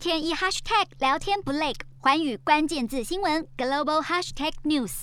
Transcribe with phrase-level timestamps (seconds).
[0.00, 5.02] 天一 hashtag 聊天不累，环宇关键字新闻 global hashtag news。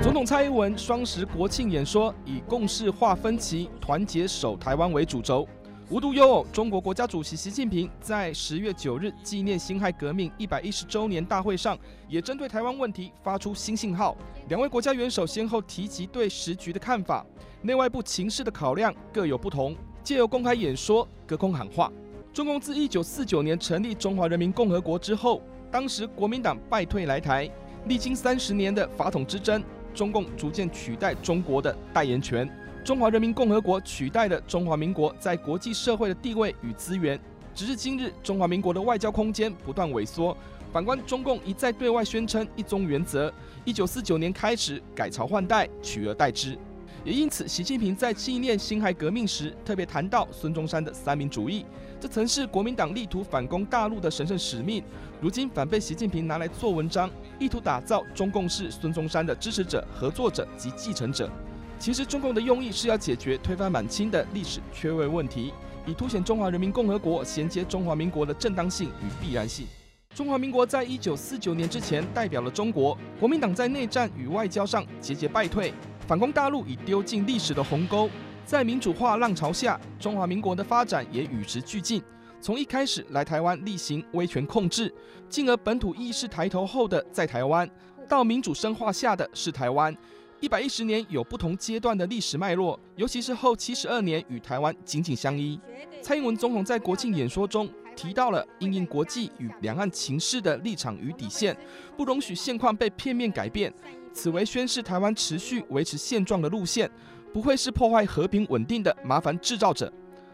[0.00, 5.44] 总统蔡英文双十国庆演说以共事化分歧、团结守台湾为主轴。
[5.88, 11.76] 无独有偶，中国国家主席习近平在十月九日纪念辛亥革命一百一十周年大会上，
[12.08, 14.16] 也针对台湾问题发出新信号。
[14.48, 17.26] 两位国家元首先后提及对时局的看法，
[17.60, 21.90] 内外部情势的考量各有不同，借由公开演说隔空喊话。
[22.32, 27.50] 中共自一九四九年成立中华人民共和国之后，当时国民党败退来台，
[27.86, 29.60] 历经三十年的法统之争，
[29.92, 32.48] 中共逐渐取代中国的代言权。
[32.84, 37.18] 中华人民共和国取代了中华民国在国际社会的地位与资源，
[37.52, 40.36] 直至今日，中华民国的外交空间不断萎缩。
[40.72, 43.32] 反观中共一再对外宣称一中原则，
[43.64, 46.56] 一九四九年开始改朝换代，取而代之。
[47.02, 51.64] 也因此，习近平在纪念辛亥革命时，特别谈到孙中山的三民主义，
[51.98, 54.84] 这曾是国民党力图反攻大陆的神圣使命，
[55.18, 61.30] 如今反被习近平拿来做文章，意图打造中共是孙中山的支持者、合作者及继承者。
[61.78, 65.54] 其实中共的用意是要解决推翻满清的历史缺位问题，
[65.86, 69.66] 以凸显中华人民共和国衔接中华民国的正当性与必然性。
[70.14, 75.72] 中华民国在一九四九年之前代表了中国，国民党在内战与外交上节节败退，
[76.10, 78.10] 反攻大陆已丢进历史的鸿沟。
[78.44, 82.02] 在民主化浪潮下，中华民国的发展也与时俱进，
[82.40, 84.92] 从一开始来台湾厉行威权控制，
[85.28, 87.70] 进而本土意识抬头后的在台湾，
[88.08, 89.96] 到民主深化下的是台湾。
[90.40, 95.60] 一百一十年有不同阶段的历史脉络，尤其是后七十二年与台湾紧紧相依。
[96.02, 101.56] 蔡英文总统在国庆演说中提到了因应国际与两岸情势的立场与底线，
[101.96, 103.72] 不容许现况被片面改变。
[104.12, 106.90] 此为宣示台湾持续维持现状的路线，
[107.32, 109.92] 不会是破坏和平稳定的麻烦制造者。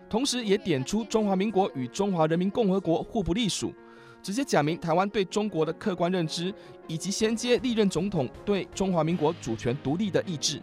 [0.08, 3.74] 同时，也点出中华民国与中华人民共和国互不隶属。
[4.22, 6.52] 直接讲明台湾对中国的客观认知，
[6.88, 10.60] 以及衔接历任总统对中华民国主权独立的意志。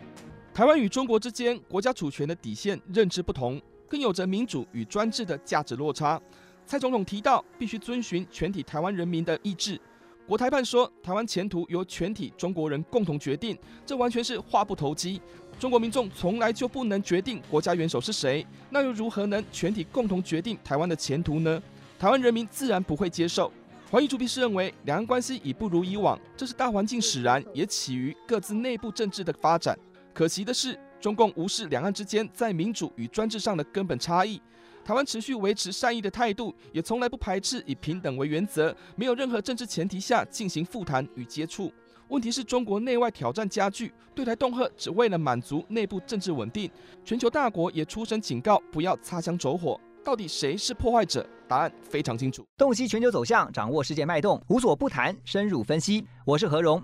[0.54, 6.22] 台湾与中国之间国家主权的底线认知不同，更有着民主与专制的价值落差。
[6.66, 9.80] 蔡总统提到，必须遵循全体台湾人民的意志。
[10.26, 15.22] 国台办说，台湾前途由全体中国人共同决定，这完全是话不投机。
[15.60, 21.62] 中国民众从来就不能决定国家元首是谁，那又如何能全体共同决定台湾的前途呢？
[22.00, 23.52] 台湾人民自然不会接受。
[23.92, 29.78] 寰宇主笔是认为，两岸关系已不如以往，这是大环境使然，也起于各自内部政治的发展。
[30.14, 34.42] 可惜的是，中共无视两岸之间在民主与专制上的根本差异。
[34.84, 41.72] 台湾持续维持善意的态度，也从来不排斥以平等为原则，没有任何政治前提下进行复谈与接触。
[42.10, 46.70] 问题是中国内外挑战加剧，对台恫吓只为了满足内部政治稳定。
[47.06, 49.80] 全球大国也出声警告，不要擦枪走火。
[50.04, 51.26] 到底谁是破坏者？
[51.48, 52.44] 答案非常清楚。
[52.58, 56.06] 洞悉全球走向，掌握世界脉动，无所不谈，深入分析。
[56.26, 56.84] 我是何荣，